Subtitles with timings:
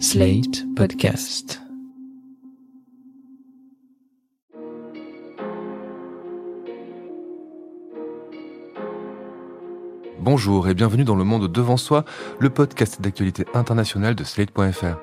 [0.00, 1.60] Slate Podcast.
[10.18, 12.04] Bonjour et bienvenue dans Le Monde Devant Soi,
[12.40, 14.96] le podcast d'actualité internationale de Slate.fr.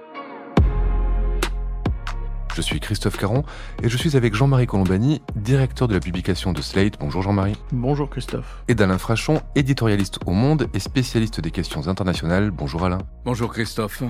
[2.54, 3.44] Je suis Christophe Caron
[3.82, 7.00] et je suis avec Jean-Marie Colombani, directeur de la publication de Slate.
[7.00, 7.56] Bonjour Jean-Marie.
[7.72, 8.64] Bonjour Christophe.
[8.68, 12.52] Et d'Alain Frachon, éditorialiste au Monde et spécialiste des questions internationales.
[12.52, 13.00] Bonjour Alain.
[13.24, 14.04] Bonjour Christophe.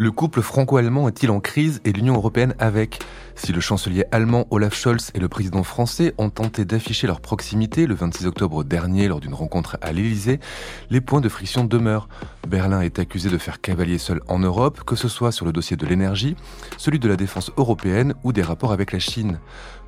[0.00, 3.00] Le couple franco-allemand est-il en crise et l'Union européenne avec?
[3.34, 7.86] Si le chancelier allemand Olaf Scholz et le président français ont tenté d'afficher leur proximité
[7.86, 10.40] le 26 octobre dernier lors d'une rencontre à l'Élysée,
[10.88, 12.08] les points de friction demeurent.
[12.48, 15.76] Berlin est accusé de faire cavalier seul en Europe, que ce soit sur le dossier
[15.76, 16.34] de l'énergie,
[16.78, 19.38] celui de la défense européenne ou des rapports avec la Chine.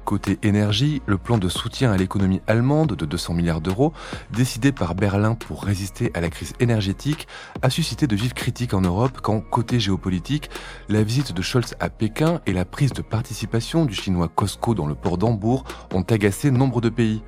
[0.04, 3.92] Côté énergie, le plan de soutien à l'économie allemande de 200 milliards d'euros,
[4.32, 7.28] décidé par Berlin pour résister à la crise énergétique,
[7.62, 10.50] a suscité de vives critiques en Europe quand, côté géopolitique,
[10.88, 14.86] la visite de Scholz à Pékin et la prise de participation du chinois Costco dans
[14.86, 17.22] le port d'Hambourg ont agacé nombre de pays.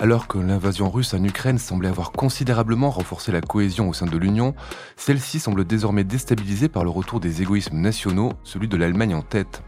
[0.00, 4.16] Alors que l'invasion russe en Ukraine semblait avoir considérablement renforcé la cohésion au sein de
[4.16, 4.54] l'Union,
[4.96, 9.62] celle-ci semble désormais déstabilisée par le retour des égoïsmes nationaux, celui de l'Allemagne en tête.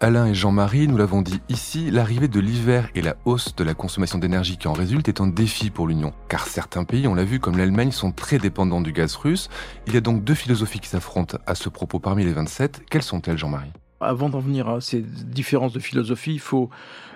[0.00, 3.74] Alain et Jean-Marie, nous l'avons dit ici, l'arrivée de l'hiver et la hausse de la
[3.74, 6.12] consommation d'énergie qui en résulte est un défi pour l'Union.
[6.28, 9.48] Car certains pays, on l'a vu, comme l'Allemagne, sont très dépendants du gaz russe.
[9.88, 12.84] Il y a donc deux philosophies qui s'affrontent à ce propos parmi les 27.
[12.88, 13.72] Quelles sont-elles, Jean-Marie?
[14.00, 16.70] Avant d'en venir à ces différences de philosophie, il faut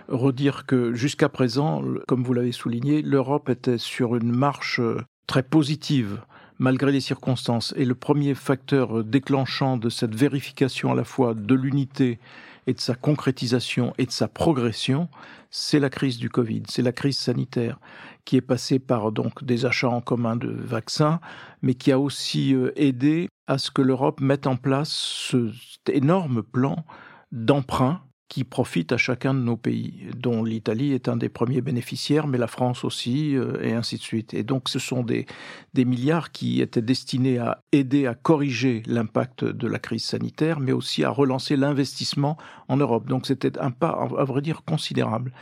[0.08, 4.80] redire que jusqu'à présent, comme vous l'avez souligné, l'Europe était sur une marche
[5.28, 6.20] très positive
[6.58, 7.74] malgré les circonstances.
[7.76, 12.18] Et le premier facteur déclenchant de cette vérification à la fois de l'unité
[12.66, 15.08] et de sa concrétisation et de sa progression,
[15.50, 17.78] c'est la crise du Covid, c'est la crise sanitaire
[18.24, 21.20] qui est passée par donc des achats en commun de vaccins,
[21.60, 26.84] mais qui a aussi aidé à ce que l'Europe mette en place cet énorme plan
[27.32, 28.02] d'emprunt
[28.32, 32.38] qui profitent à chacun de nos pays, dont l'Italie est un des premiers bénéficiaires, mais
[32.38, 34.32] la France aussi, euh, et ainsi de suite.
[34.32, 35.26] Et donc ce sont des,
[35.74, 40.72] des milliards qui étaient destinés à aider à corriger l'impact de la crise sanitaire, mais
[40.72, 43.06] aussi à relancer l'investissement en Europe.
[43.06, 45.34] Donc c'était un pas, à vrai dire, considérable.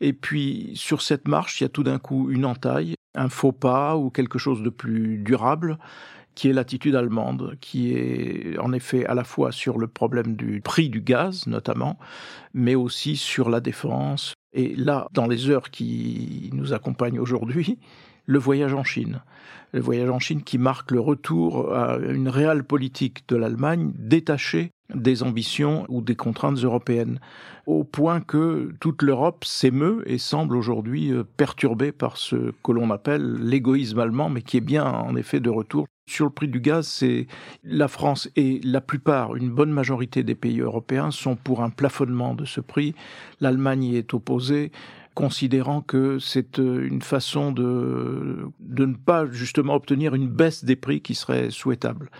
[0.00, 3.52] Et puis sur cette marche, il y a tout d'un coup une entaille, un faux
[3.52, 5.78] pas ou quelque chose de plus durable
[6.34, 10.60] qui est l'attitude allemande, qui est en effet à la fois sur le problème du
[10.60, 11.98] prix du gaz notamment,
[12.54, 14.34] mais aussi sur la défense.
[14.54, 17.78] Et là, dans les heures qui nous accompagnent aujourd'hui,
[18.26, 19.22] le voyage en Chine.
[19.72, 24.70] Le voyage en Chine qui marque le retour à une réelle politique de l'Allemagne détachée
[24.94, 27.18] des ambitions ou des contraintes européennes,
[27.66, 33.38] au point que toute l'Europe s'émeut et semble aujourd'hui perturbée par ce que l'on appelle
[33.40, 35.86] l'égoïsme allemand, mais qui est bien en effet de retour.
[36.06, 37.26] Sur le prix du gaz, c'est
[37.62, 42.34] la France et la plupart, une bonne majorité des pays européens sont pour un plafonnement
[42.34, 42.94] de ce prix.
[43.40, 44.72] L'Allemagne y est opposée
[45.14, 51.02] considérant que c'est une façon de, de ne pas justement obtenir une baisse des prix
[51.02, 52.10] qui serait souhaitable.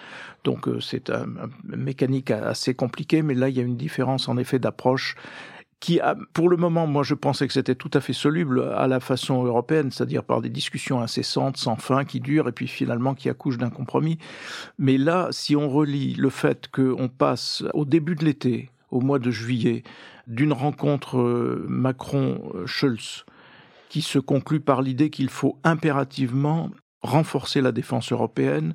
[0.45, 4.37] Donc c'est un, un mécanique assez compliqué, mais là il y a une différence en
[4.37, 5.17] effet d'approche
[5.83, 8.87] qui, a, pour le moment, moi je pensais que c'était tout à fait soluble à
[8.87, 13.15] la façon européenne, c'est-à-dire par des discussions incessantes, sans fin, qui durent, et puis finalement
[13.15, 14.17] qui accouchent d'un compromis.
[14.79, 19.19] Mais là, si on relie le fait qu'on passe au début de l'été, au mois
[19.19, 19.83] de juillet,
[20.29, 21.19] d'une rencontre
[21.69, 23.25] Macron-Schulz,
[23.89, 26.71] qui se conclut par l'idée qu'il faut impérativement
[27.03, 28.75] renforcer la défense européenne,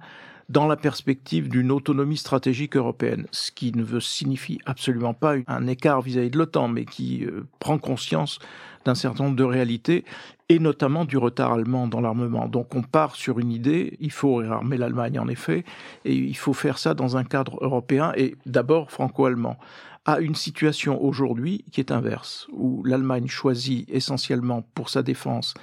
[0.49, 6.01] dans la perspective d'une autonomie stratégique européenne, ce qui ne signifie absolument pas un écart
[6.01, 8.39] vis-à-vis -vis de l'OTAN, mais qui euh, prend conscience
[8.85, 10.05] d'un certain nombre de réalités,
[10.47, 12.47] et notamment du retard allemand dans l'armement.
[12.47, 15.65] Donc on part sur une idée, il faut réarmer l'Allemagne en effet,
[16.05, 19.57] et il faut faire ça dans un cadre européen, et d'abord franco-allemand
[20.05, 25.53] à une situation aujourd'hui qui est inverse, où l'Allemagne choisit essentiellement pour sa défense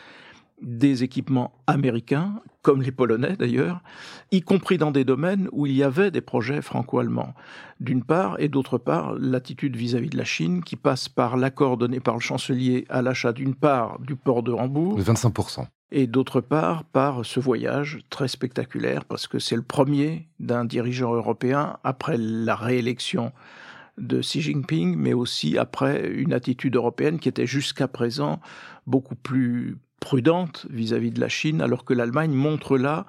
[0.61, 3.80] des équipements américains, comme les Polonais d'ailleurs,
[4.32, 7.34] y compris dans des domaines où il y avait des projets franco-allemands,
[7.78, 12.00] d'une part, et d'autre part, l'attitude vis-à-vis de la Chine qui passe par l'accord donné
[12.00, 14.97] par le chancelier à l'achat d'une part du port de Hambourg.
[14.97, 15.66] De 25%.
[15.92, 21.15] Et d'autre part, par ce voyage très spectaculaire, parce que c'est le premier d'un dirigeant
[21.15, 23.33] européen après la réélection
[23.98, 28.41] de Xi Jinping, mais aussi après une attitude européenne qui était jusqu'à présent
[28.86, 33.06] beaucoup plus prudente vis-à-vis -vis de la Chine, alors que l'Allemagne montre là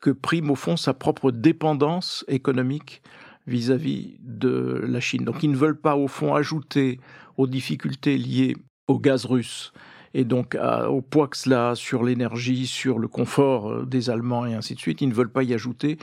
[0.00, 3.02] que prime au fond sa propre dépendance économique
[3.48, 5.24] vis-à-vis -vis de la Chine.
[5.24, 7.00] Donc ils ne veulent pas au fond ajouter
[7.36, 8.56] aux difficultés liées
[8.86, 9.72] au gaz russe
[10.14, 10.56] et donc
[10.96, 14.80] au poids que cela a sur l'énergie, sur le confort des Allemands et ainsi de
[14.80, 15.00] suite.
[15.00, 15.98] Ils ne veulent pas y ajouter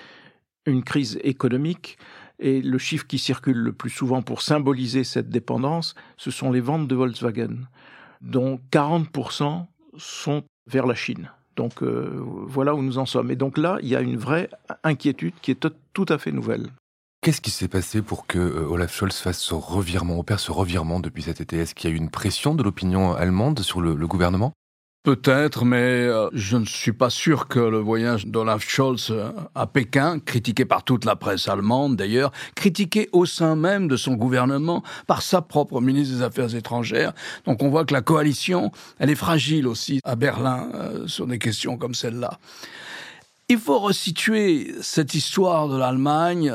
[0.65, 1.97] une crise économique
[2.39, 6.62] Et le chiffre qui circule le plus souvent pour symboliser cette dépendance, ce sont les
[6.62, 7.56] ventes de Volkswagen,
[8.21, 9.65] dont 40%
[9.97, 11.31] sont vers la Chine.
[11.55, 13.31] Donc euh, voilà où nous en sommes.
[13.31, 14.49] Et donc là, il y a une vraie
[14.83, 16.69] inquiétude qui est tout à fait nouvelle.
[17.21, 20.99] Qu'est-ce qui s'est passé pour que euh, Olaf Scholz fasse ce revirement, opère ce revirement
[20.99, 21.57] depuis cet été?
[21.57, 24.53] Est-ce qu'il y a eu une pression de l'opinion allemande sur le gouvernement?
[25.07, 29.65] Peut-être, mais euh, je ne suis pas sûr que le voyage d'Olaf Scholz euh, à
[29.65, 34.83] Pékin, critiqué par toute la presse allemande d'ailleurs, critiqué au sein même de son gouvernement
[35.07, 37.13] par sa propre ministre des Affaires étrangères.
[37.45, 41.39] Donc on voit que la coalition, elle est fragile aussi à Berlin euh, sur des
[41.39, 42.38] questions comme celle-là.
[43.48, 46.51] Il faut resituer cette histoire de l'Allemagne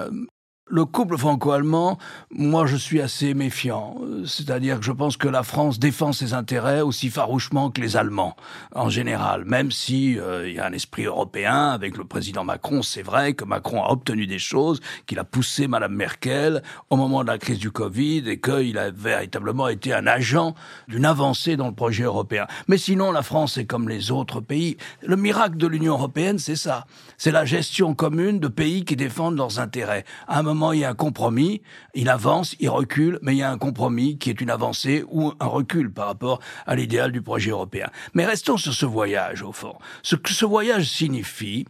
[0.72, 1.98] le couple franco-allemand,
[2.30, 3.96] moi je suis assez méfiant.
[4.24, 8.36] C'est-à-dire que je pense que la France défend ses intérêts aussi farouchement que les Allemands
[8.74, 9.44] en général.
[9.44, 13.34] Même si euh, il y a un esprit européen avec le président Macron, c'est vrai
[13.34, 17.36] que Macron a obtenu des choses, qu'il a poussé Madame Merkel au moment de la
[17.36, 20.54] crise du Covid et qu'il a véritablement été un agent
[20.88, 22.46] d'une avancée dans le projet européen.
[22.66, 24.78] Mais sinon, la France est comme les autres pays.
[25.02, 26.86] Le miracle de l'Union européenne, c'est ça.
[27.18, 30.06] C'est la gestion commune de pays qui défendent leurs intérêts.
[30.28, 31.62] À un moment il y a un compromis,
[31.94, 35.32] il avance, il recule, mais il y a un compromis qui est une avancée ou
[35.40, 37.88] un recul par rapport à l'idéal du projet européen.
[38.14, 39.74] Mais restons sur ce voyage, au fond.
[40.02, 41.66] Ce que ce voyage signifie,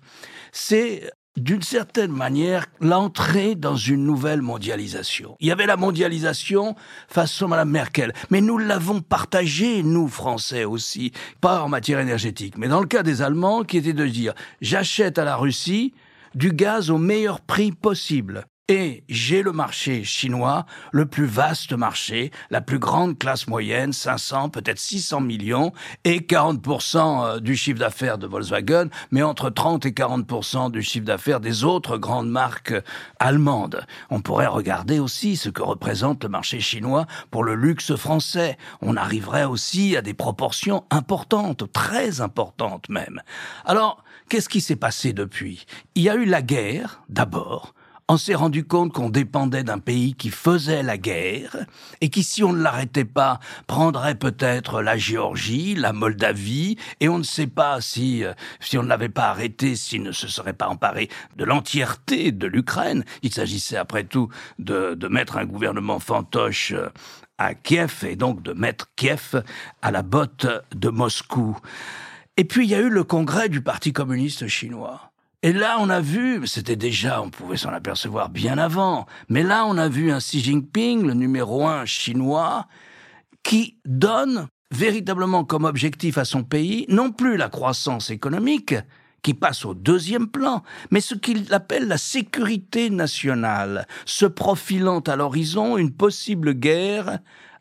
[0.52, 5.36] c'est d'une certaine manière, l'entrée dans une nouvelle mondialisation.
[5.40, 6.76] Il y avait la mondialisation
[7.08, 12.68] façon Mme Merkel, mais nous l'avons partagée, nous, Français aussi, pas en matière énergétique, mais
[12.68, 15.94] dans le cas des Allemands, qui était de dire, j'achète à la Russie
[16.34, 18.44] du gaz au meilleur prix possible.
[18.69, 24.50] Et j'ai le marché chinois, le plus vaste marché, la plus grande classe moyenne, 500,
[24.50, 25.73] peut-être 600 millions,
[26.05, 31.05] et 40% euh, du chiffre d'affaires de Volkswagen, mais entre 30 et 40% du chiffre
[31.05, 32.75] d'affaires des autres grandes marques
[33.19, 33.85] allemandes.
[34.11, 38.56] On pourrait regarder aussi ce que représente le marché chinois pour le luxe français.
[38.81, 43.23] On arriverait aussi à des proportions importantes, très importantes même.
[43.64, 45.67] Alors, qu'est-ce qui s'est passé depuis?
[45.97, 47.75] Il y a eu la guerre, d'abord,
[48.12, 51.56] on s'est rendu compte qu'on dépendait d'un pays qui faisait la guerre
[52.03, 57.17] et qui, si on ne l'arrêtait pas, prendrait peut-être la Géorgie, la Moldavie, et on
[57.17, 60.53] ne sait pas si, euh, si on ne l'avait pas arrêté, s'il ne se serait
[60.53, 63.03] pas emparé de l'entièreté de l'Ukraine.
[63.23, 64.29] Il s'agissait après tout
[64.59, 66.91] de, de mettre un gouvernement fantoche euh,
[67.38, 69.43] à Kiev et donc de mettre Kiev
[69.81, 71.56] à la botte de Moscou.
[72.37, 75.12] Et puis il y a eu le congrès du Parti communiste chinois.
[75.44, 79.64] Et là, on a vu, c'était déjà, on pouvait s'en apercevoir bien avant, mais là,
[79.66, 82.68] on a vu un Xi Jinping, le numéro un chinois,
[83.42, 88.76] qui donne véritablement comme objectif à son pays non plus la croissance économique,
[89.22, 90.62] qui passe au deuxième plan,
[90.92, 97.18] mais ce qu'il appelle la sécurité nationale, se profilant à l'horizon une possible guerre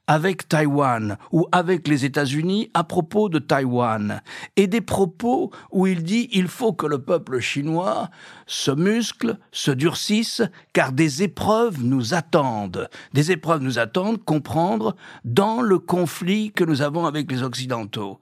[0.08, 4.22] avec Taïwan ou avec les États-Unis à propos de Taïwan.
[4.56, 8.10] Et des propos où il dit il faut que le peuple chinois
[8.52, 10.42] se muscle, se durcisse
[10.74, 12.90] car des épreuves nous attendent.
[13.14, 18.20] Des épreuves nous attendent comprendre dans le conflit que nous avons avec les occidentaux.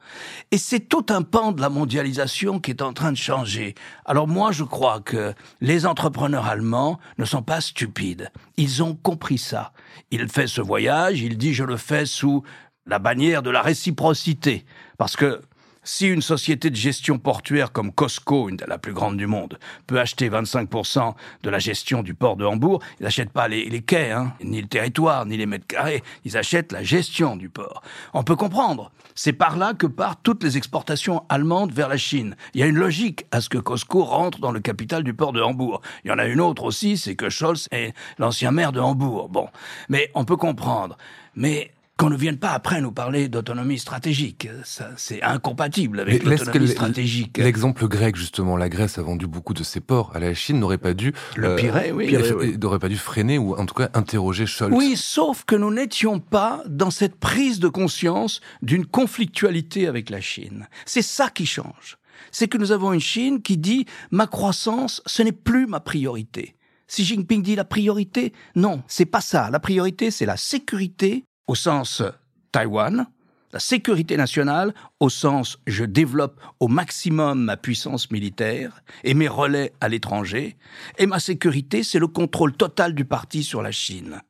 [0.51, 3.73] Et c'est tout un pan de la mondialisation qui est en train de changer.
[4.05, 8.29] Alors moi je crois que les entrepreneurs allemands ne sont pas stupides.
[8.55, 9.73] Ils ont compris ça.
[10.11, 12.43] Il fait ce voyage, il dit je le fais sous
[12.85, 14.63] la bannière de la réciprocité.
[14.99, 15.41] Parce que
[15.89, 19.57] si une société de gestion portuaire comme Costco, une de la plus grande du monde,
[19.87, 24.11] peut acheter 25% de la gestion du port de Hambourg, ils n'achètent pas les, quais,
[24.11, 27.81] hein, ni le territoire, ni les mètres carrés, ils achètent la gestion du port.
[28.13, 28.91] On peut comprendre.
[29.15, 32.35] C'est par là que partent toutes les exportations allemandes vers la Chine.
[32.53, 35.33] Il y a une logique à ce que Costco rentre dans le capital du port
[35.33, 35.81] de Hambourg.
[36.05, 39.27] Il y en a une autre aussi, c'est que Scholz est l'ancien maire de Hambourg.
[39.27, 39.49] Bon.
[39.89, 40.97] Mais on peut comprendre.
[41.35, 44.47] Mais qu'on ne vienne pas après nous parler d'autonomie stratégique.
[44.95, 47.37] C'est incompatible avec l'autonomie stratégique.
[47.37, 50.77] L'exemple grec, justement, la Grèce a vendu beaucoup de ses ports à la Chine, n'aurait
[50.77, 51.13] pas dû...
[51.35, 52.57] Le euh, oui.
[52.57, 54.73] N'aurait pas dû freiner ou en tout cas interroger Scholz.
[54.73, 60.21] Oui, sauf que nous n'étions pas dans cette prise de conscience d'une conflictualité avec la
[60.21, 60.69] Chine.
[60.85, 61.97] C'est ça qui change.
[62.31, 66.55] C'est que nous avons une Chine qui dit ma croissance, ce n'est plus ma priorité.
[66.87, 69.49] Si Jinping dit la priorité, non, c'est pas ça.
[69.51, 72.03] La priorité, c'est la sécurité au sens
[72.51, 73.07] Taïwan,
[73.51, 79.73] la sécurité nationale au sens je développe au maximum ma puissance militaire et mes relais
[79.81, 80.57] à l'étranger,
[80.99, 84.21] et ma sécurité, c'est le contrôle total du parti sur la Chine.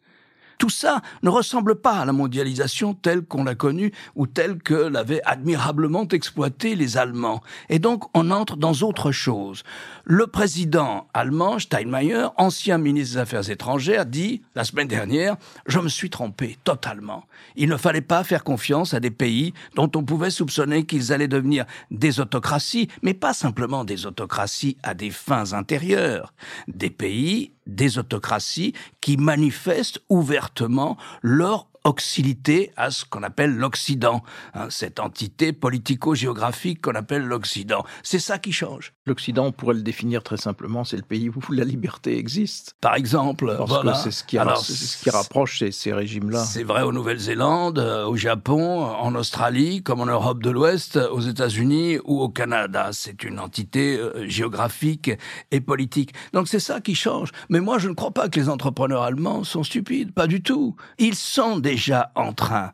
[0.60, 4.74] Tout ça ne ressemble pas à la mondialisation telle qu'on l'a connue ou telle que
[4.74, 7.42] l'avaient admirablement exploitée les Allemands.
[7.70, 9.64] Et donc, on entre dans autre chose.
[10.04, 15.88] Le président allemand, Steinmeier, ancien ministre des Affaires étrangères, dit, la semaine dernière, je me
[15.88, 17.24] suis trompé totalement.
[17.56, 21.30] Il ne fallait pas faire confiance à des pays dont on pouvait soupçonner qu'ils allaient
[21.30, 26.34] devenir des autocraties, mais pas simplement des autocraties à des fins intérieures.
[26.68, 34.68] Des pays, des autocraties qui manifestent ouvertement leur hostilité à ce qu'on appelle l'Occident, hein,
[34.70, 37.84] cette entité politico-géographique qu'on appelle l'Occident.
[38.04, 38.94] C'est ça qui change.
[39.06, 42.76] L'Occident, on pourrait le définir très simplement, c'est le pays où la liberté existe.
[42.82, 43.96] Par exemple, voilà.
[43.96, 46.44] c'est ce, qui ce qui rapproche ces, ces régimes-là.
[46.46, 51.22] C'est vrai au Nouvelle-Zélande, euh, au Japon, en Australie, comme en Europe de l'Ouest, aux
[51.22, 52.90] États-Unis ou au Canada.
[52.92, 55.12] C'est une entité euh, géographique
[55.52, 56.14] et politique.
[56.34, 57.32] Donc c'est ça qui change.
[57.50, 60.76] Mais moi, je ne crois pas que les entrepreneurs allemands sont stupides, pas du tout.
[60.98, 62.74] Ils sont déjà en train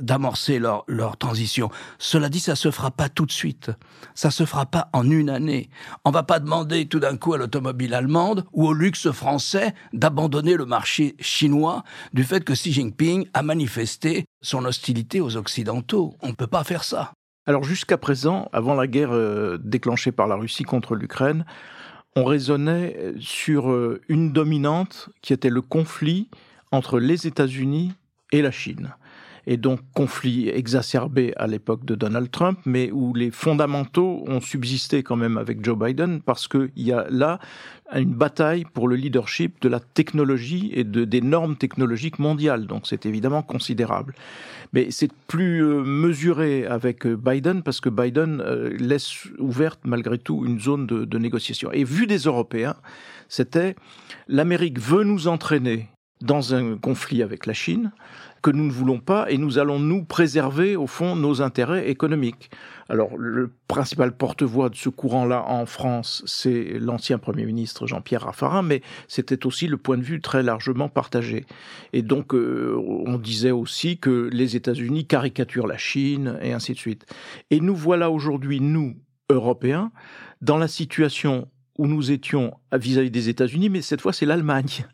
[0.00, 1.70] d'amorcer leur, leur transition.
[1.98, 3.72] Cela dit, ça se fera pas tout de suite.
[4.14, 5.70] Ça se fera pas en une année.
[6.04, 10.54] On va pas demander tout d'un coup à l'automobile allemande ou au luxe français d'abandonner
[10.54, 11.82] le marché chinois
[12.12, 16.14] du fait que Xi Jinping a manifesté son hostilité aux Occidentaux.
[16.22, 17.12] On ne peut pas faire ça.
[17.46, 21.44] Alors jusqu'à présent, avant la guerre euh, déclenchée par la Russie contre l'Ukraine,
[22.16, 26.28] on raisonnait sur euh, une dominante qui était le conflit
[26.70, 27.92] entre les États-Unis
[28.34, 28.94] et la Chine
[29.46, 35.02] et donc conflit exacerbé à l'époque de Donald Trump, mais où les fondamentaux ont subsisté
[35.02, 37.38] quand même avec Joe Biden parce qu'il y a là
[37.94, 42.66] une bataille pour le leadership de la technologie et de, des normes technologiques mondiales.
[42.66, 44.14] Donc c'est évidemment considérable.
[44.72, 50.18] Mais c'est plus euh, mesuré avec euh, Biden parce que Biden euh, laisse ouverte malgré
[50.18, 51.70] tout une zone de, de négociation.
[51.72, 52.74] Et vu des Européens,
[53.28, 53.76] c'était
[54.26, 55.88] l'Amérique veut nous entraîner
[56.20, 57.92] dans un conflit avec la Chine
[58.44, 62.50] que nous ne voulons pas et nous allons nous préserver au fond nos intérêts économiques.
[62.90, 68.60] Alors le principal porte-voix de ce courant-là en France, c'est l'ancien Premier ministre Jean-Pierre Raffarin,
[68.60, 71.46] mais c'était aussi le point de vue très largement partagé.
[71.94, 76.78] Et donc euh, on disait aussi que les États-Unis caricaturent la Chine et ainsi de
[76.78, 77.06] suite.
[77.50, 78.94] Et nous voilà aujourd'hui, nous,
[79.30, 79.90] Européens,
[80.42, 84.84] dans la situation où nous étions vis-à-vis -vis des États-Unis, mais cette fois c'est l'Allemagne.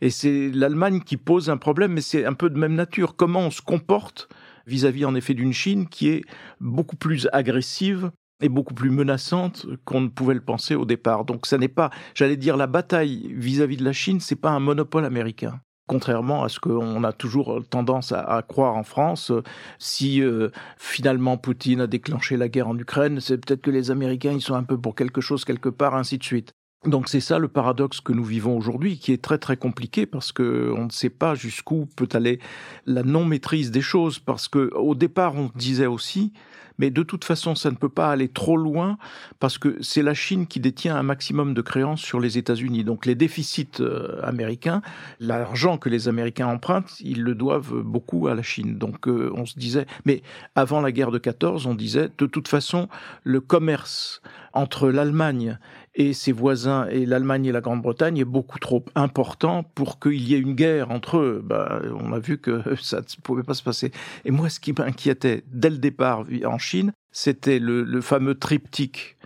[0.00, 3.16] Et c'est l'Allemagne qui pose un problème, mais c'est un peu de même nature.
[3.16, 4.28] Comment on se comporte
[4.66, 6.24] vis-à-vis en effet d'une Chine qui est
[6.60, 8.10] beaucoup plus agressive
[8.42, 11.24] et beaucoup plus menaçante qu'on ne pouvait le penser au départ.
[11.24, 14.60] Donc ça n'est pas, j'allais dire, la bataille vis-à-vis de la Chine, c'est pas un
[14.60, 15.60] monopole américain.
[15.88, 19.30] Contrairement à ce qu'on a toujours tendance à, croire en France,
[19.78, 24.32] si euh, finalement Poutine a déclenché la guerre en Ukraine, c'est peut-être que les Américains
[24.32, 26.55] ils sont un peu pour quelque chose quelque part, ainsi de suite.
[26.86, 30.32] Donc c'est ça le paradoxe que nous vivons aujourd'hui, qui est très très compliqué parce
[30.32, 32.38] que on ne sait pas jusqu'où peut aller
[32.86, 34.18] la non maîtrise des choses.
[34.18, 36.32] Parce que au départ on disait aussi,
[36.78, 38.98] mais de toute façon ça ne peut pas aller trop loin
[39.40, 42.84] parce que c'est la Chine qui détient un maximum de créances sur les États-Unis.
[42.84, 44.82] Donc les déficits euh, américains,
[45.18, 48.78] l'argent que les Américains empruntent, ils le doivent beaucoup à la Chine.
[48.78, 50.22] Donc euh, on se disait, mais
[50.54, 52.88] avant la guerre de 14, on disait de toute façon
[53.24, 54.20] le commerce
[54.52, 55.58] entre l'Allemagne
[55.96, 60.34] et ses voisins et l'Allemagne et la Grande-Bretagne est beaucoup trop important pour qu'il y
[60.34, 61.42] ait une guerre entre eux.
[61.42, 63.90] Bah, on a vu que ça ne pouvait pas se passer.
[64.24, 69.16] Et moi, ce qui m'inquiétait dès le départ en Chine, c'était le, le fameux triptyque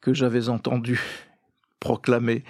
[0.00, 1.00] que j'avais entendu
[1.80, 2.42] proclamer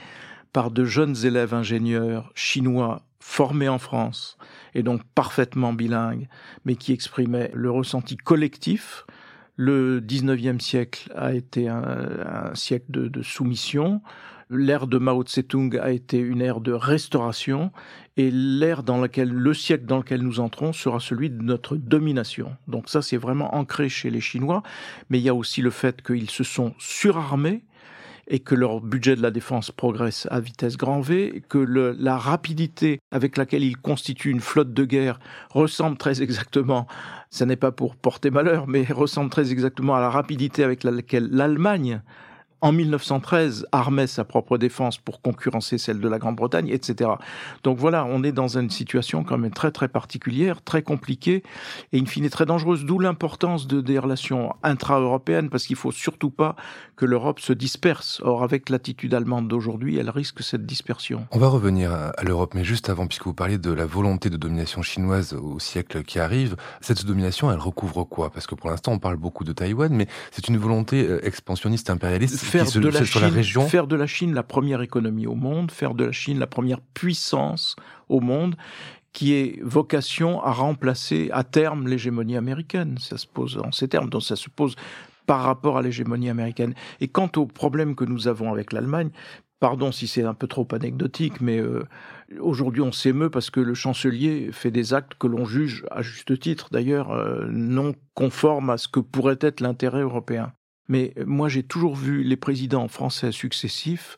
[0.52, 4.36] par de jeunes élèves ingénieurs chinois formés en France
[4.74, 6.28] et donc parfaitement bilingues,
[6.64, 9.04] mais qui exprimaient le ressenti collectif
[9.56, 14.02] le 19e siècle a été un, siècle de, soumission.
[14.50, 17.73] L'ère de Mao Tse-tung a été une ère de restauration
[18.16, 22.56] et l'ère dans laquelle, le siècle dans lequel nous entrons sera celui de notre domination.
[22.68, 24.62] Donc ça, c'est vraiment ancré chez les Chinois.
[25.08, 27.64] Mais il y a aussi le fait qu'ils se sont surarmés
[28.28, 33.00] et que leur budget de la défense progresse à vitesse grand V, que la rapidité
[33.10, 35.18] avec laquelle ils constituent une flotte de guerre
[35.50, 36.86] ressemble très exactement,
[37.30, 41.28] ce n'est pas pour porter malheur, mais ressemble très exactement à la rapidité avec laquelle
[41.30, 42.02] l'Allemagne
[42.64, 47.11] en 1913 armait sa propre défense pour concurrencer celle de la Grande-Bretagne, etc.
[47.62, 51.42] Donc voilà, on est dans une situation quand même très très particulière, très compliquée
[51.92, 56.30] et in fine très dangereuse, d'où l'importance de, des relations intra-européennes, parce qu'il faut surtout
[56.30, 56.56] pas
[56.97, 58.23] que l'Europe se disperse.
[58.25, 61.26] Or, avec l'attitude allemande d'aujourd'hui, elle risque cette dispersion.
[61.33, 64.38] On va revenir à l'Europe, mais juste avant, puisque vous parliez de la volonté de
[64.38, 68.30] domination chinoise au siècle qui arrive, cette domination, elle recouvre quoi?
[68.30, 71.90] Parce que pour l'instant, on parle beaucoup de Taïwan, mais c'est une volonté euh, expansionniste
[71.90, 73.68] impérialiste faire de la Chine, la région.
[73.68, 76.80] Faire de la Chine la première économie au monde, faire de la Chine la première
[76.80, 77.76] puissance
[78.08, 78.56] au monde,
[79.12, 82.96] qui ait vocation à remplacer à terme l'hégémonie américaine.
[82.99, 84.76] Ça se pose en ces termes, donc ça se pose
[85.26, 86.75] par rapport à l'hégémonie américaine.
[87.00, 89.11] Et quant au problème que nous avons avec l'Allemagne,
[89.61, 91.84] pardon si c'est un peu trop anecdotique, mais euh,
[92.40, 96.38] aujourd'hui on s'émeut parce que le chancelier fait des actes que l'on juge, à juste
[96.38, 100.52] titre d'ailleurs, euh, non conformes à ce que pourrait être l'intérêt européen.
[100.88, 104.16] Mais moi j'ai toujours vu les présidents français successifs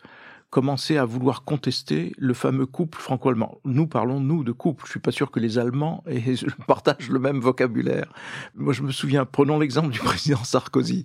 [0.51, 3.59] commencer à vouloir contester le fameux couple franco-allemand.
[3.65, 4.85] Nous parlons, nous, de couple.
[4.87, 6.03] Je suis pas sûr que les Allemands
[6.67, 8.13] partagent le même vocabulaire.
[8.55, 11.05] Moi, je me souviens, prenons l'exemple du président Sarkozy.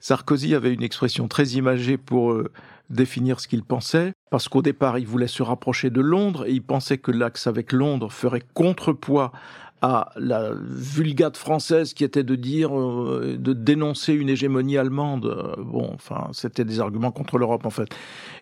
[0.00, 2.50] Sarkozy avait une expression très imagée pour euh,
[2.90, 6.62] définir ce qu'il pensait, parce qu'au départ, il voulait se rapprocher de Londres et il
[6.62, 9.32] pensait que l'axe avec Londres ferait contrepoids
[9.82, 15.56] à la vulgate française qui était de dire, euh, de dénoncer une hégémonie allemande.
[15.58, 17.88] Bon, enfin, c'était des arguments contre l'Europe en fait.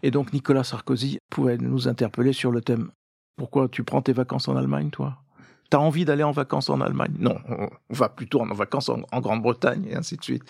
[0.02, 2.90] Et donc Nicolas Sarkozy pouvait nous interpeller sur le thème.
[3.36, 5.23] Pourquoi tu prends tes vacances en Allemagne, toi?
[5.70, 7.14] T'as envie d'aller en vacances en Allemagne?
[7.18, 10.44] Non, on va plutôt en vacances en, Grande-Bretagne et ainsi de suite.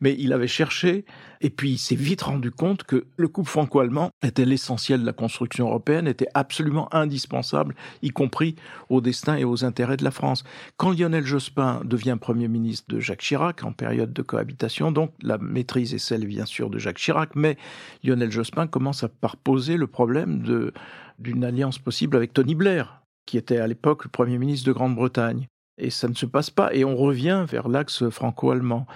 [0.00, 1.04] Mais il avait cherché
[1.40, 5.12] et puis il s'est vite rendu compte que le couple franco-allemand était l'essentiel de la
[5.12, 8.56] construction européenne, était absolument indispensable, y compris
[8.88, 10.44] au destin et aux intérêts de la France.
[10.76, 15.38] Quand Lionel Jospin devient Premier ministre de Jacques Chirac, en période de cohabitation, donc la
[15.38, 17.56] maîtrise est celle bien sûr de Jacques Chirac, mais
[18.04, 20.72] Lionel Jospin commence à par poser le problème
[21.18, 25.48] d'une alliance possible avec Tony Blair, qui était à l'époque le Premier ministre de Grande-Bretagne.
[25.76, 28.86] Et ça ne se passe pas, et on revient vers l'axe franco-allemand.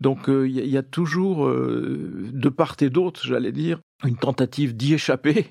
[0.00, 4.74] Donc il euh, y, a toujours, euh, de part et d'autre, j'allais dire, une tentative
[4.74, 5.46] d'y échapper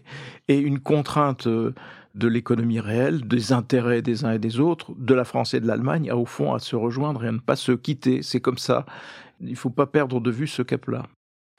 [0.50, 1.74] et une contrainte euh,
[2.16, 5.68] de l'économie réelle, des intérêts des uns et des autres, de la France et de
[5.68, 8.24] l'Allemagne, à au fond à se rejoindre et à ne pas se quitter.
[8.24, 8.86] C'est comme ça.
[9.40, 11.04] Il ne faut pas perdre de vue ce cap-là.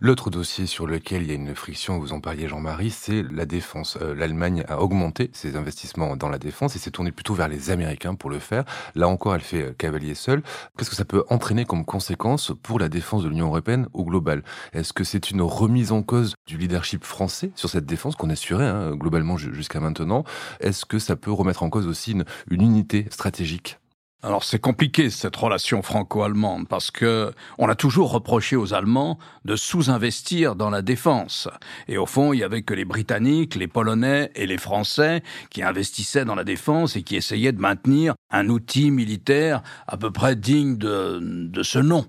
[0.04, 3.46] L'autre dossier sur lequel il y a une friction, vous en parliez Jean-Marie, c'est la
[3.46, 3.96] défense.
[4.02, 7.70] Euh, L'Allemagne a augmenté ses investissements dans la défense et s'est tournée plutôt vers les
[7.70, 8.64] Américains pour le faire.
[8.96, 10.42] Là encore, elle fait euh, cavalier seul.
[10.76, 14.42] Qu'est-ce que ça peut entraîner comme conséquence pour la défense de l'Union européenne au global?
[14.72, 18.66] Est-ce que c'est une remise en cause du leadership français sur cette défense qu'on assurait
[18.66, 20.24] hein, globalement jusqu'à maintenant?
[20.58, 22.10] Est-ce que ça peut remettre en cause aussi
[22.50, 23.78] une unité stratégique?
[24.24, 29.56] Alors c'est compliqué cette relation franco-allemande parce que on a toujours reproché aux Allemands de
[29.56, 31.48] sous-investir dans la défense.
[31.88, 35.64] Et au fond, il y avait que les Britanniques, les Polonais et les Français qui
[35.64, 40.36] investissaient dans la défense et qui essayaient de maintenir un outil militaire à peu près
[40.36, 42.06] digne de, de ce nom.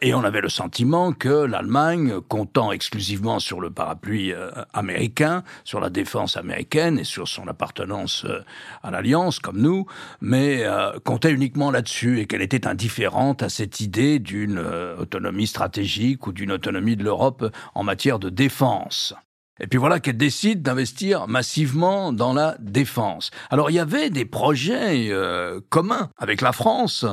[0.00, 5.80] Et on avait le sentiment que l'Allemagne, comptant exclusivement sur le parapluie euh, américain, sur
[5.80, 8.44] la défense américaine et sur son appartenance euh,
[8.82, 9.86] à l'Alliance, comme nous,
[10.20, 14.58] mais euh, comptait uniquement là-dessus et qu'elle était indifférente à cette idée d'une
[14.98, 19.14] autonomie stratégique ou d'une autonomie de l'Europe en matière de défense.
[19.60, 23.30] Et puis voilà qu'elle décide d'investir massivement dans la défense.
[23.50, 27.06] Alors il y avait des projets euh, communs avec la France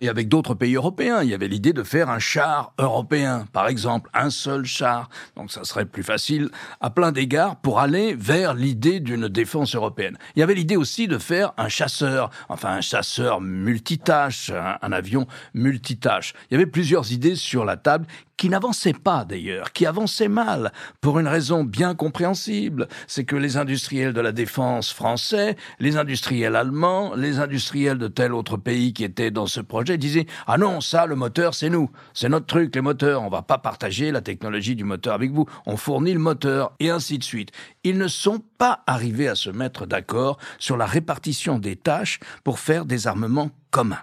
[0.00, 1.22] et avec d'autres pays européens.
[1.22, 5.08] Il y avait l'idée de faire un char européen, par exemple, un seul char.
[5.36, 10.18] Donc ça serait plus facile à plein d'égards pour aller vers l'idée d'une défense européenne.
[10.34, 14.90] Il y avait l'idée aussi de faire un chasseur, enfin un chasseur multitâche, un, un
[14.90, 16.34] avion multitâche.
[16.50, 20.72] Il y avait plusieurs idées sur la table qui n'avançait pas d'ailleurs, qui avançait mal,
[21.00, 26.56] pour une raison bien compréhensible, c'est que les industriels de la défense français, les industriels
[26.56, 30.80] allemands, les industriels de tel autre pays qui étaient dans ce projet disaient «Ah non,
[30.80, 34.20] ça, le moteur, c'est nous, c'est notre truc, les moteurs, on va pas partager la
[34.20, 37.50] technologie du moteur avec vous, on fournit le moteur, et ainsi de suite.»
[37.84, 42.58] Ils ne sont pas arrivés à se mettre d'accord sur la répartition des tâches pour
[42.58, 44.00] faire des armements communs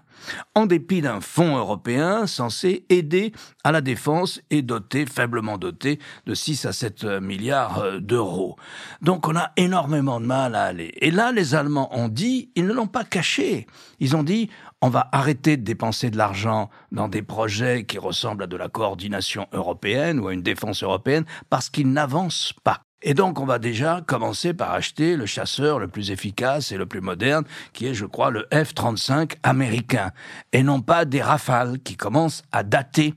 [0.53, 3.31] en dépit d'un fonds européen censé aider
[3.63, 5.97] à la défense et doté, faiblement doté,
[6.27, 8.55] de 6 à 7 milliards euh, d'euros.
[9.01, 10.93] Donc on a énormément de mal à aller.
[10.97, 13.65] Et là, les Allemands ont dit, ils ne l'ont pas caché,
[13.99, 14.51] ils ont dit,
[14.83, 18.69] on va arrêter de dépenser de l'argent dans des projets qui ressemblent à de la
[18.69, 22.83] coordination européenne ou à une défense européenne parce qu'ils n'avancent pas.
[23.03, 26.85] Et donc, on va déjà commencer par acheter le chasseur le plus efficace et le
[26.85, 30.11] plus moderne, qui est, je crois, le F-35 américain,
[30.53, 33.15] et non pas des rafales qui commencent à dater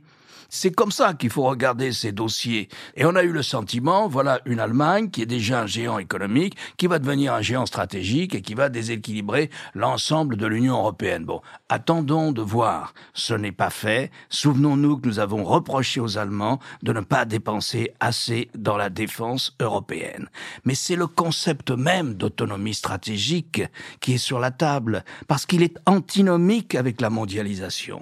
[0.54, 2.68] c'est comme ça qu'il faut regarder ces dossiers.
[2.94, 6.56] Et on a eu le sentiment, voilà une Allemagne qui est déjà un géant économique,
[6.76, 11.24] qui va devenir un géant stratégique et qui va déséquilibrer l'ensemble de l'Union européenne.
[11.24, 12.94] Bon, attendons de voir.
[13.14, 14.12] Ce n'est pas fait.
[14.28, 19.56] Souvenons-nous que nous avons reproché aux Allemands de ne pas dépenser assez dans la défense
[19.60, 20.28] européenne.
[20.64, 23.62] Mais c'est le concept même d'autonomie stratégique
[24.00, 28.00] qui est sur la table, parce qu'il est antinomique avec la mondialisation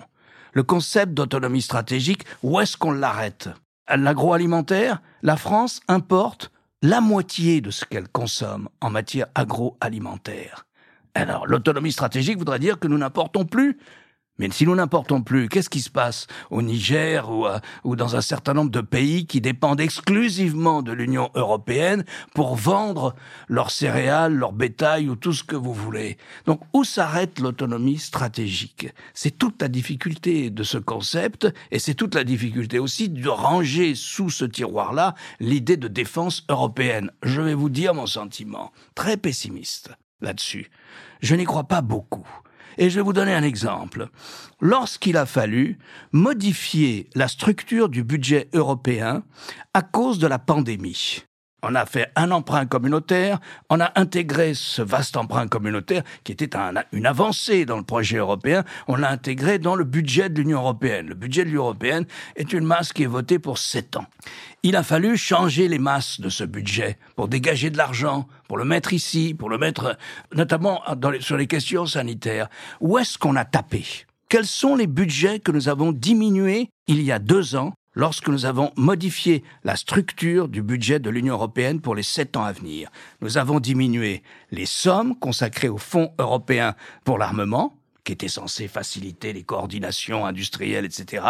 [0.53, 3.49] le concept d'autonomie stratégique, où est-ce qu'on l'arrête?
[3.89, 6.51] L'agroalimentaire, la France importe
[6.83, 10.67] la moitié de ce qu'elle consomme en matière agroalimentaire.
[11.15, 13.79] Alors, l'autonomie stratégique voudrait dire que nous n'importons plus
[14.39, 17.31] mais si nous n'importons plus, qu'est-ce qui se passe au Niger
[17.85, 23.15] ou, dans un certain nombre de pays qui dépendent exclusivement de l'Union européenne pour vendre
[23.49, 26.17] leurs céréales, leurs bétail ou tout ce que vous voulez?
[26.47, 28.89] Donc où s'arrête l'autonomie stratégique?
[29.13, 33.95] C'est toute la difficulté de ce concept et c'est toute la difficulté aussi de ranger
[33.95, 37.11] sous ce tiroir-là l'idée de défense européenne.
[37.23, 39.91] Je vais vous dire mon sentiment, très pessimiste
[40.23, 40.71] là-dessus.
[41.21, 42.27] Je n'y crois pas beaucoup.
[42.79, 44.09] Et je vais vous donner un exemple.
[44.61, 45.79] Lorsqu'il a fallu
[46.13, 49.23] modifier la structure du budget européen
[49.75, 51.25] à cause de la pandémie,
[51.63, 53.39] on a fait un emprunt communautaire,
[53.71, 56.51] on a intégré ce vaste emprunt communautaire qui était
[56.93, 61.07] une avancée dans le projet européen, on l'a intégré dans le budget de l'Union européenne.
[61.07, 64.07] Le budget de l'Union européenne est une masse qui est votée pour sept ans.
[64.63, 68.65] Il a fallu changer les masses de ce budget pour dégager de l'argent, pour le
[68.65, 69.97] mettre ici, pour le mettre
[70.35, 70.83] notamment
[71.21, 72.49] sur les questions sanitaires.
[72.81, 73.85] Où est-ce qu'on a tapé?
[74.29, 78.47] Quels sont les budgets que nous avons diminués il y a deux ans lorsque nous
[78.47, 82.91] avons modifié la structure du budget de l'Union européenne pour les sept ans à venir.
[83.21, 86.75] Nous avons diminué les sommes consacrées au Fonds européen
[87.05, 91.25] pour l'armement, qui était censé faciliter les coordinations industrielles, etc.,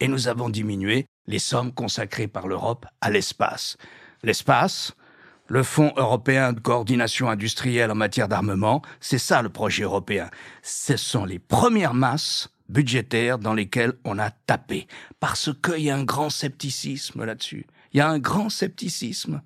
[0.00, 3.76] et nous avons diminué les sommes consacrées par l'Europe à l'espace.
[4.22, 4.94] L'espace,
[5.48, 10.28] le Fonds européen de coordination industrielle en matière d'armement, c'est ça le projet européen.
[10.62, 14.86] Ce sont les premières masses budgétaires dans lesquels on a tapé.
[15.20, 17.66] Parce qu'il y a un grand scepticisme là-dessus.
[17.92, 19.40] Il y a un grand scepticisme.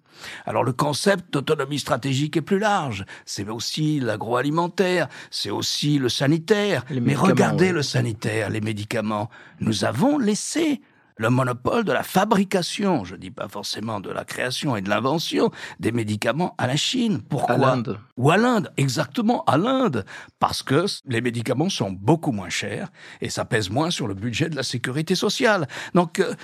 [0.44, 3.04] Alors le concept d'autonomie stratégique est plus large.
[3.24, 6.85] C'est aussi l'agroalimentaire, c'est aussi le sanitaire.
[6.90, 9.30] Mais regardez le sanitaire, les médicaments.
[9.61, 10.80] Nous avons laissé
[11.20, 15.50] le monopole de la fabrication, je dis pas forcément de la création et de l'invention
[15.78, 17.20] des médicaments à la Chine.
[17.20, 17.98] Pourquoi À l'Inde.
[18.16, 20.06] Ou à l'Inde, exactement, à l'Inde.
[20.38, 22.88] Parce que les médicaments sont beaucoup moins chers
[23.20, 25.68] et ça pèse moins sur le budget de la sécurité sociale.
[25.92, 26.35] Donc, euh,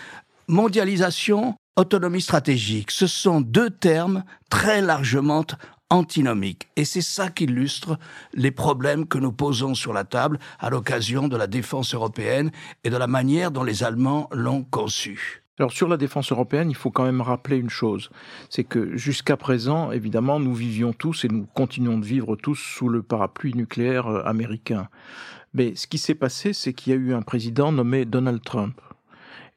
[0.46, 5.46] mondialisation, autonomie stratégique, ce sont deux termes très largement
[5.90, 6.68] antinomique.
[6.76, 7.98] Et c'est ça qui illustre
[8.34, 12.50] les problèmes que nous posons sur la table à l'occasion de la défense européenne
[12.84, 15.42] et de la manière dont les Allemands l'ont conçue.
[15.58, 18.10] Alors sur la défense européenne, il faut quand même rappeler une chose,
[18.50, 22.90] c'est que jusqu'à présent, évidemment, nous vivions tous et nous continuons de vivre tous sous
[22.90, 24.88] le parapluie nucléaire euh, américain.
[25.54, 28.78] Mais ce qui s'est passé, c'est qu'il y a eu un président nommé Donald Trump.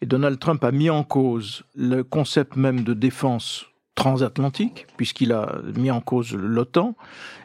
[0.01, 3.65] Et Donald Trump a mis en cause le concept même de défense
[3.99, 6.95] transatlantique, puisqu'il a mis en cause l'OTAN,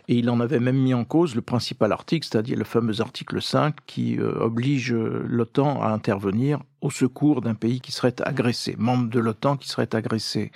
[0.07, 3.43] et il en avait même mis en cause le principal article, c'est-à-dire le fameux article
[3.43, 8.77] 5 qui euh, oblige euh, l'OTAN à intervenir au secours d'un pays qui serait agressé,
[8.79, 10.53] membre de l'OTAN qui serait agressé.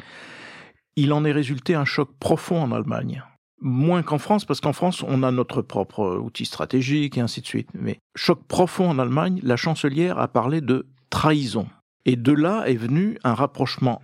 [0.94, 3.24] Il en est résulté un choc profond en Allemagne.
[3.60, 7.46] Moins qu'en France, parce qu'en France, on a notre propre outil stratégique et ainsi de
[7.46, 7.70] suite.
[7.74, 11.66] Mais choc profond en Allemagne, la chancelière a parlé de trahison.
[12.04, 14.00] Et de là est venu un rapprochement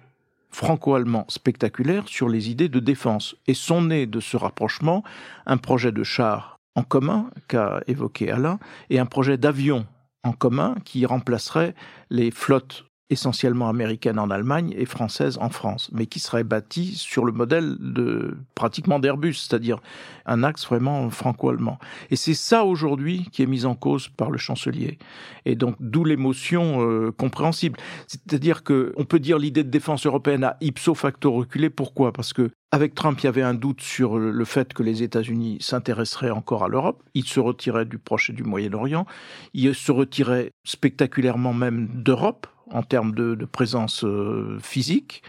[0.54, 3.34] franco-allemand spectaculaire sur les idées de défense.
[3.46, 5.02] Et sont nés de ce rapprochement
[5.46, 9.86] un projet de char en commun qu'a évoqué Alain et un projet d'avion
[10.22, 11.74] en commun qui remplacerait
[12.08, 17.24] les flottes essentiellement américaine en Allemagne et française en France, mais qui serait bâtie sur
[17.24, 19.80] le modèle de pratiquement d'Airbus, c'est-à-dire
[20.26, 21.78] un axe vraiment franco-allemand.
[22.10, 24.98] Et c'est ça aujourd'hui qui est mis en cause par le chancelier.
[25.44, 27.78] Et donc d'où l'émotion euh, compréhensible.
[28.06, 31.68] C'est-à-dire que on peut dire l'idée de défense européenne a ipso facto reculé.
[31.68, 32.12] Pourquoi?
[32.12, 35.58] Parce que avec Trump, il y avait un doute sur le fait que les États-Unis
[35.60, 37.04] s'intéresseraient encore à l'Europe.
[37.14, 39.06] Ils se retiraient du Proche et du Moyen-Orient.
[39.52, 45.22] Ils se retiraient spectaculairement même d'Europe en termes de, présence euh, physique,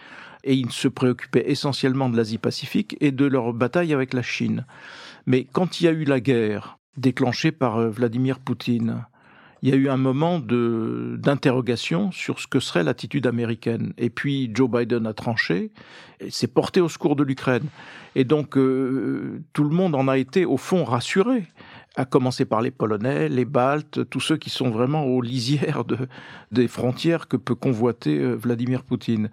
[0.44, 4.66] et ils se préoccupaient essentiellement de l'Asie-Pacifique et de leur bataille avec la Chine.
[5.26, 9.06] Mais quand il y a eu la guerre déclenchée par euh, Vladimir Poutine,
[9.62, 13.94] il y a eu un moment d'interrogation sur ce que serait l'attitude américaine.
[13.98, 15.72] Et puis Joe Biden a tranché,
[16.20, 17.68] et s'est porté au secours de l'Ukraine.
[18.14, 21.46] Et donc euh, tout le monde en a été au fond rassuré
[21.96, 25.98] à commencer par les Polonais, les Baltes, tous ceux qui sont vraiment aux lisières de,
[26.52, 29.30] des frontières que peut convoiter euh, Vladimir Poutine.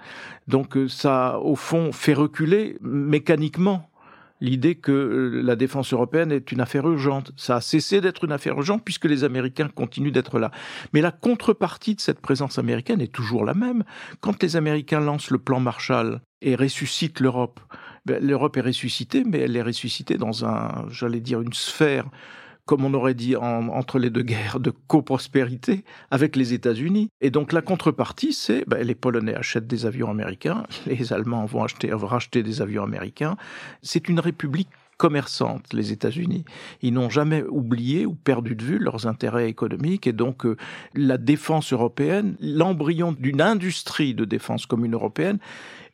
[0.48, 3.88] Donc euh, ça, au fond, fait reculer mécaniquement
[4.40, 7.32] l'idée que euh, la défense européenne est une affaire urgente.
[7.36, 10.50] Ça a cessé d'être une affaire urgente puisque les Américains continuent d'être là.
[10.92, 13.84] Mais la contrepartie de cette présence américaine est toujours la même.
[14.20, 17.60] Quand les Américains lancent le plan Marshall et ressuscitent l'Europe,
[18.04, 22.06] ben, l'Europe est ressuscitée, mais elle est ressuscitée dans un, j'allais dire, une sphère
[22.66, 27.08] comme on aurait dit entre les deux guerres, de coprospérité avec les États-Unis.
[27.20, 31.64] Et donc la contrepartie, c'est ben, les Polonais achètent des avions américains, les Allemands vont
[31.64, 33.36] acheter, racheter des avions américains.
[33.82, 34.68] C'est une république
[35.02, 36.44] commerçante, les États-Unis.
[36.80, 40.56] Ils n'ont jamais oublié ou perdu de vue leurs intérêts économiques et donc euh,
[40.94, 45.38] la défense européenne, l'embryon d'une industrie de défense commune européenne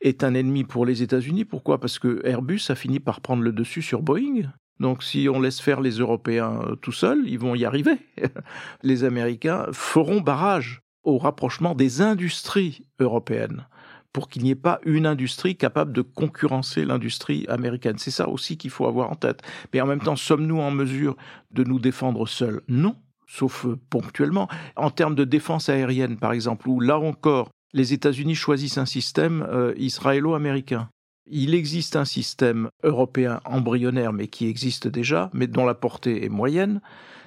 [0.02, 1.46] est un ennemi pour les États-Unis.
[1.46, 1.80] Pourquoi?
[1.80, 4.42] Parce que Airbus a fini par prendre le dessus sur Boeing.
[4.80, 7.98] Donc si on laisse faire les Européens euh, tout seuls, ils vont y arriver.
[8.82, 13.66] les Américains feront barrage au rapprochement des industries européennes
[14.12, 17.98] pour qu'il n'y ait pas une industrie capable de concurrencer l'industrie américaine.
[17.98, 19.42] C'est ça aussi qu'il faut avoir en tête.
[19.72, 21.16] Mais en même temps, sommes-nous en mesure
[21.50, 22.62] de nous défendre seuls?
[22.68, 24.48] Non, sauf euh, ponctuellement.
[24.76, 29.46] En termes de défense aérienne, par exemple, où là encore, les États-Unis choisissent un système
[29.48, 30.88] euh, israélo-américain.
[31.30, 36.30] Il existe un système européen embryonnaire, mais qui existe déjà, mais dont la portée est
[36.30, 36.80] moyenne.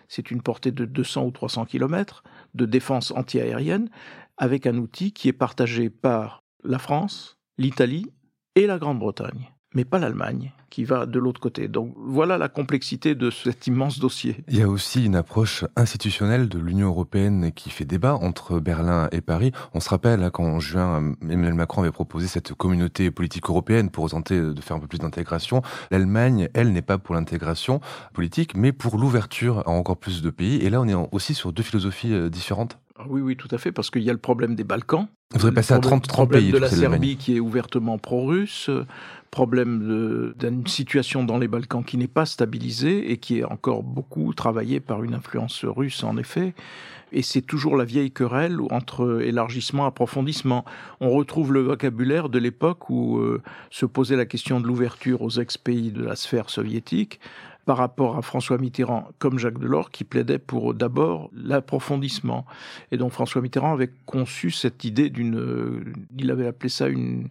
[0.07, 3.89] C'est une portée de 200 ou 300 km de défense antiaérienne,
[4.37, 8.07] avec un outil qui est partagé par la France, l'Italie
[8.55, 11.67] et la Grande-Bretagne, mais pas l'Allemagne qui va de l'autre côté.
[11.67, 14.37] Donc voilà la complexité de cet immense dossier.
[14.47, 19.09] Il y a aussi une approche institutionnelle de l'Union européenne qui fait débat entre Berlin
[19.11, 19.51] et Paris.
[19.73, 24.09] On se rappelle hein, qu'en juin, Emmanuel Macron avait proposé cette communauté politique européenne pour
[24.09, 25.61] tenter de faire un peu plus d'intégration.
[25.91, 27.81] L'Allemagne, elle, n'est pas pour l'intégration
[28.13, 30.55] politique, mais pour l'ouverture à encore plus de pays.
[30.61, 32.79] Et là, on est aussi sur deux philosophies euh, différentes.
[33.01, 35.07] Ah oui, oui, tout à fait, parce qu'il y a le problème des Balkans.
[35.33, 36.51] Vous voudrez passer à 30, 30 pays.
[36.51, 38.69] de la Serbie qui est ouvertement pro-russe,
[39.31, 44.33] problème d'une situation dans les Balkans qui n'est pas stabilisée et qui est encore beaucoup
[44.33, 46.53] travaillée par une influence russe, en effet.
[47.11, 50.63] Et c'est toujours la vieille querelle entre élargissement, approfondissement.
[50.99, 55.31] On retrouve le vocabulaire de l'époque où euh, se posait la question de l'ouverture aux
[55.31, 57.19] ex-pays de la sphère soviétique
[57.65, 62.45] par rapport à François Mitterrand comme Jacques Delors qui plaidaient pour d'abord l'approfondissement.
[62.91, 67.27] Et donc François Mitterrand avait conçu cette idée d'une, il avait appelé ça une,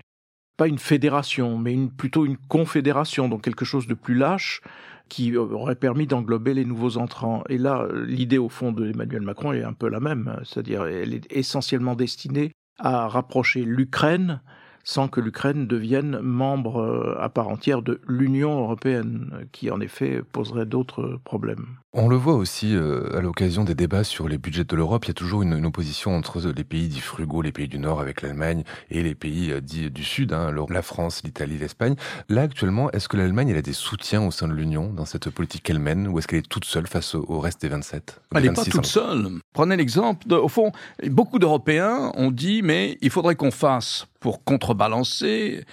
[0.56, 4.60] pas une fédération, mais une, plutôt une confédération, donc quelque chose de plus lâche
[5.08, 7.42] qui aurait permis d'englober les nouveaux entrants.
[7.48, 11.14] Et là, l'idée au fond de Emmanuel Macron est un peu la même, c'est-à-dire elle
[11.14, 14.40] est essentiellement destinée à rapprocher l'Ukraine
[14.84, 20.22] sans que l'Ukraine devienne membre euh, à part entière de l'Union européenne, qui en effet
[20.32, 21.66] poserait d'autres problèmes.
[21.92, 25.08] On le voit aussi euh, à l'occasion des débats sur les budgets de l'Europe, il
[25.08, 28.22] y a toujours une, opposition entre les pays dits frugaux, les pays du Nord avec
[28.22, 31.96] l'Allemagne, et les pays euh, dits du Sud, hein, la France, l'Italie, l'Espagne.
[32.28, 35.30] Là, actuellement, est-ce que l'Allemagne elle a des soutiens au sein de l'Union dans cette
[35.30, 38.44] politique qu'elle mène, ou est-ce qu'elle est toute seule face au, reste des 27 Elle
[38.44, 39.26] n'est pas toute seule.
[39.52, 40.70] Prenez l'exemple, au fond,
[41.08, 45.64] beaucoup d'Européens ont dit, mais il faudrait qu'on fasse pour contrebalancer,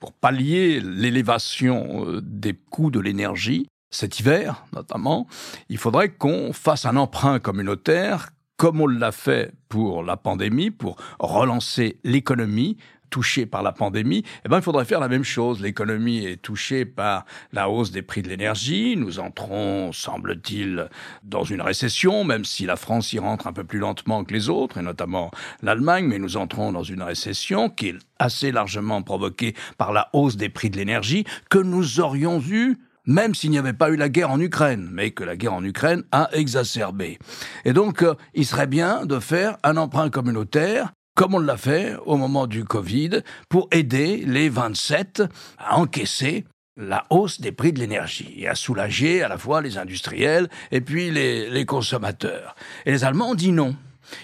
[0.00, 5.26] pour pallier l'élévation euh, des coûts de l'énergie, cet hiver notamment,
[5.68, 10.96] il faudrait qu'on fasse un emprunt communautaire comme on l'a fait pour la pandémie, pour
[11.18, 12.76] relancer l'économie
[13.12, 15.60] touchée par la pandémie, eh ben, il faudrait faire la même chose.
[15.60, 18.96] L'économie est touchée par la hausse des prix de l'énergie.
[18.96, 20.88] Nous entrons, semble-t-il,
[21.22, 24.48] dans une récession, même si la France y rentre un peu plus lentement que les
[24.48, 25.30] autres, et notamment
[25.62, 30.36] l'Allemagne, mais nous entrons dans une récession qui est assez largement provoquée par la hausse
[30.36, 34.08] des prix de l'énergie que nous aurions eu même s'il n'y avait pas eu la
[34.08, 37.18] guerre en Ukraine, mais que la guerre en Ukraine a exacerbé.
[37.64, 41.96] Et donc, euh, il serait bien de faire un emprunt communautaire comme on l'a fait
[42.06, 45.22] au moment du Covid, pour aider les 27
[45.58, 46.44] à encaisser
[46.76, 50.80] la hausse des prix de l'énergie et à soulager à la fois les industriels et
[50.80, 52.54] puis les, consommateurs.
[52.86, 53.76] Et les Allemands ont dit non.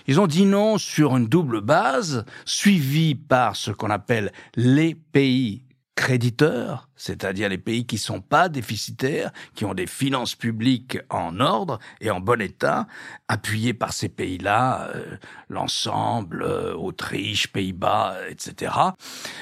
[0.06, 5.62] Ils ont dit non sur une double base, suivie par ce qu'on appelle les pays
[5.94, 11.78] créditeurs, c'est-à-dire les pays qui sont pas déficitaires, qui ont des finances publiques en ordre
[12.00, 12.86] et en bon état,
[13.28, 15.16] appuyés par ces pays-là, euh,
[15.48, 18.72] l'ensemble, euh, Autriche, Pays-Bas, etc.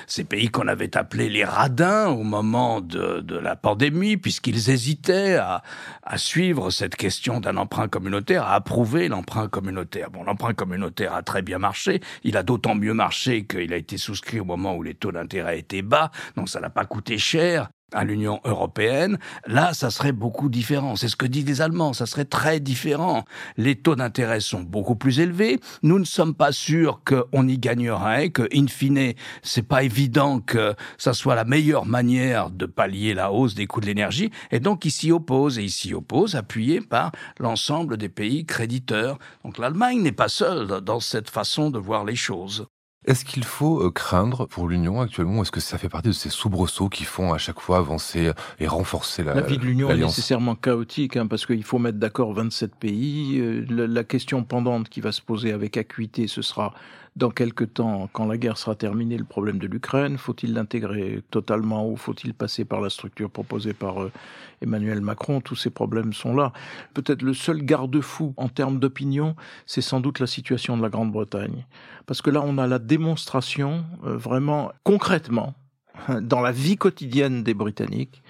[0.07, 5.37] Ces pays qu'on avait appelés les radins au moment de, de la pandémie, puisqu'ils hésitaient
[5.37, 5.63] à,
[6.03, 10.11] à suivre cette question d'un emprunt communautaire, à approuver l'emprunt communautaire.
[10.11, 13.99] Bon, l'emprunt communautaire a très bien marché, il a d'autant mieux marché qu'il a été
[13.99, 16.11] souscrit au moment où les taux d'intérêt étaient bas,
[16.47, 17.46] ça n'a pas coûté cher
[17.93, 20.97] à l'Union européenne, là, ça serait beaucoup différent.
[20.97, 23.25] C'est ce que disent les Allemands, ça serait très différent.
[23.57, 25.61] Les taux d'intérêt sont beaucoup plus élevés.
[25.83, 30.75] Nous ne sommes pas sûrs qu'on y gagnerait, que, in fine, c'est pas évident que
[30.99, 34.31] ça soit la meilleure manière de pallier la hausse des coûts de l'énergie.
[34.51, 39.19] Et donc, ils s'y opposent, et ils s'y opposent, appuyés par l'ensemble des pays créditeurs.
[39.45, 42.67] Donc, l'Allemagne n'est pas seule dans cette façon de voir les choses.
[43.07, 46.31] Est-ce qu'il faut euh, craindre pour l'Union actuellement Est-ce que ça fait partie de ces
[46.31, 49.97] soubresauts qui font à chaque fois avancer et renforcer la La vie de l'Union est
[49.97, 53.39] nécessairement chaotique hein, parce qu'il faut mettre d'accord 27 pays.
[53.39, 56.75] Euh, la question pendante qui va se poser avec acuité, ce sera
[57.17, 61.89] dans quelque temps, quand la guerre sera terminée, le problème de l'Ukraine Faut-il l'intégrer totalement
[61.89, 64.13] ou faut-il passer par la structure proposée par euh,
[64.61, 65.41] Emmanuel Macron?
[65.41, 66.53] Tous ces problèmes sont là.
[66.93, 71.65] Peut-être le seul garde-fou en termes d'opinion, c'est sans doute la situation de la Grande-Bretagne.
[72.05, 75.55] Parce que là, on a la démonstration, euh, vraiment concrètement,
[76.21, 78.23] dans la vie quotidienne des Britanniques,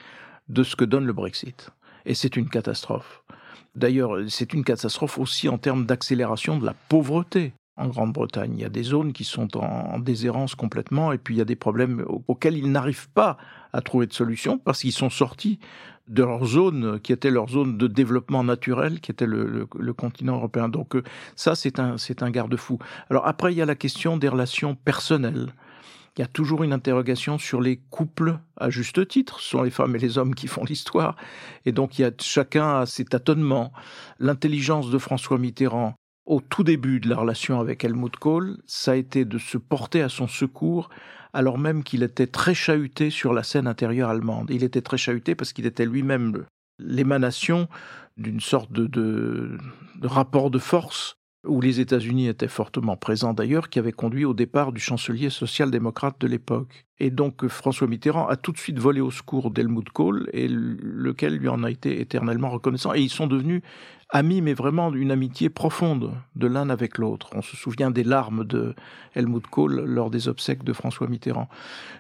[0.48, 1.70] de ce que donne le Brexit.
[2.04, 3.24] Et c'est une catastrophe.
[3.74, 8.52] D'ailleurs, c'est une catastrophe aussi en termes d'accélération de la pauvreté en Grande-Bretagne.
[8.54, 11.44] Il y a des zones qui sont en, déshérence complètement, et puis il y a
[11.44, 13.36] des problèmes auxquels ils n'arrivent pas
[13.72, 15.58] à trouver de solution parce qu'ils sont sortis
[16.08, 20.68] de leur zone qui était leur zone de développement naturel, qui était le, continent européen.
[20.68, 21.02] Donc euh,
[21.34, 22.78] ça, c'est un, garde-fou.
[23.10, 25.52] Alors après, il y a la question des relations personnelles
[26.16, 29.40] il y a toujours une interrogation sur les couples à juste titre.
[29.40, 31.16] Ce sont les femmes et les hommes qui font l'histoire.
[31.66, 33.72] Et donc, il y a chacun a ses tâtonnements.
[34.18, 35.94] L'intelligence de François Mitterrand,
[36.26, 40.02] au tout début de la relation avec Helmut Kohl, ça a été de se porter
[40.02, 40.90] à son secours
[41.36, 44.50] alors même qu'il était très chahuté sur la scène intérieure allemande.
[44.50, 46.46] Il était très chahuté parce qu'il était lui-même
[46.78, 47.68] l'émanation
[48.16, 49.58] d'une sorte de,
[50.02, 54.72] rapport de force où les États-Unis étaient fortement présents d'ailleurs, qui avait conduit au départ
[54.72, 56.86] du chancelier social-démocrate de l'époque.
[56.98, 61.36] Et donc François Mitterrand a tout de suite volé au secours d'Helmut Kohl, et lequel
[61.36, 62.94] lui en a été éternellement reconnaissant.
[62.94, 63.62] Et ils sont devenus
[64.10, 67.30] amis, mais vraiment d'une amitié profonde de l'un avec l'autre.
[67.34, 68.74] On se souvient des larmes de
[69.14, 71.48] Helmut Kohl lors des obsèques de François Mitterrand.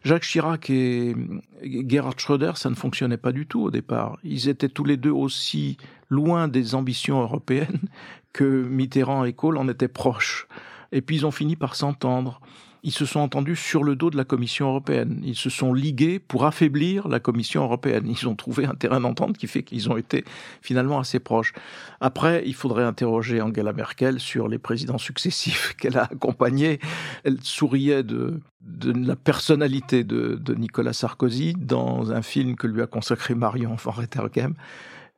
[0.04, 1.16] Jacques Chirac et
[1.62, 4.18] Gerhard Schröder, ça ne fonctionnait pas du tout au départ.
[4.22, 7.80] Ils étaient tous les deux aussi loin des ambitions européennes
[8.32, 10.46] que Mitterrand et Kohl en étaient proches.
[10.92, 12.40] Et puis ils ont fini par s'entendre
[12.86, 15.20] ils se sont entendus sur le dos de la Commission européenne.
[15.24, 18.06] Ils se sont ligués pour affaiblir la Commission européenne.
[18.06, 20.24] Ils ont trouvé un terrain d'entente qui fait qu'ils ont été
[20.62, 21.52] finalement assez proches.
[22.00, 26.78] Après, il faudrait interroger Angela Merkel sur les présidents successifs qu'elle a accompagnés.
[27.24, 28.40] Elle souriait de,
[28.84, 33.90] la personnalité de, de Nicolas Sarkozy dans un film que lui a consacré Marion Van
[33.90, 34.54] Rettergem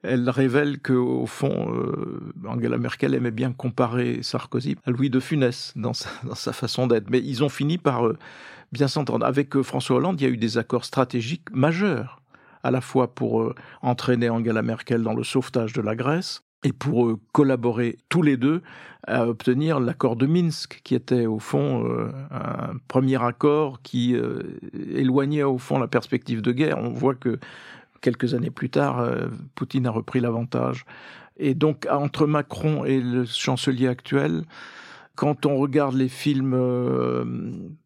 [0.03, 5.21] elle révèle que au fond, euh, Angela Merkel aimait bien comparer Sarkozy à Louis de
[5.21, 7.11] Funès dans sa, façon d'être.
[7.11, 8.17] Mais ils ont fini par euh,
[8.73, 9.27] bien s'entendre.
[9.27, 12.23] Avec euh, François Hollande, il y a eu des accords stratégiques majeurs,
[12.63, 17.17] à la fois pour entraîner Angela Merkel dans le sauvetage de la Grèce et pour
[17.31, 18.63] collaborer tous les deux
[19.07, 21.87] à obtenir l'accord de Minsk, qui était au fond
[22.33, 24.17] un premier accord qui
[24.93, 26.79] éloignait au fond la perspective de guerre.
[26.79, 27.39] On voit que
[28.01, 30.85] quelques années plus tard, euh, Poutine a repris l'avantage.
[31.37, 34.43] Et donc, entre Macron et le chancelier actuel,
[35.15, 37.25] quand on regarde les films euh,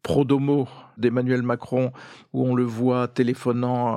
[0.03, 1.91] pro-domo d'Emmanuel Macron,
[2.33, 3.95] où on le voit téléphonant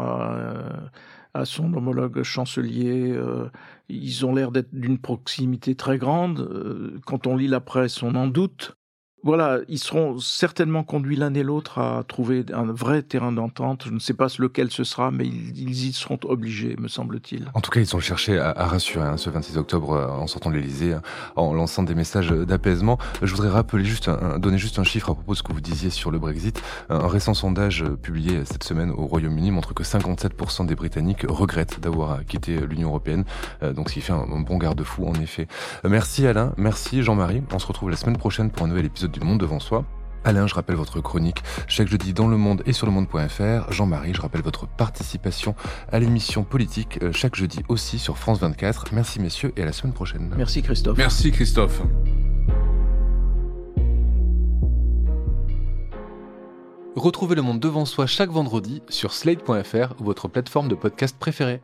[1.34, 3.50] à, son homologue chancelier, euh,
[3.90, 6.98] ils ont l'air d'être d'une proximité très grande.
[7.04, 8.74] quand on lit la presse, on en doute
[9.22, 13.84] voilà, ils seront certainement conduits l'un et l'autre à trouver un vrai terrain d'entente.
[13.86, 17.50] Je ne sais pas lequel ce sera, mais ils, y seront obligés, me semble-t-il.
[17.54, 20.50] En tout cas, ils ont cherché à, rassurer hein, ce 26 octobre euh, en sortant
[20.50, 21.00] de l'Elysée, euh,
[21.34, 22.98] en lançant des messages d'apaisement.
[23.22, 25.90] Je voudrais rappeler juste, donner juste un chiffre à propos de ce que vous disiez
[25.90, 26.62] sur le Brexit.
[26.88, 31.80] Un récent sondage euh, publié cette semaine au Royaume-Uni montre que 57% des Britanniques regrettent
[31.80, 33.24] d'avoir quitté l'Union européenne.
[33.62, 35.48] Donc, ce qui fait un bon garde-fou, en effet.
[35.84, 37.42] Merci Alain, merci Jean-Marie.
[37.52, 39.84] On se retrouve la semaine prochaine pour un nouvel épisode du Monde devant soi.
[40.24, 43.72] Alain, je rappelle votre chronique chaque jeudi dans Le Monde et sur le monde.fr.
[43.72, 45.54] Jean-Marie, je rappelle votre participation
[45.92, 48.86] à l'émission politique euh, chaque jeudi aussi sur France 24.
[48.92, 50.34] Merci messieurs et à la semaine prochaine.
[50.36, 50.98] Merci Christophe.
[50.98, 51.80] Merci Christophe.
[56.96, 61.60] Retrouvez Le Monde devant soi chaque vendredi sur slate.fr ou votre plateforme de podcast préférée.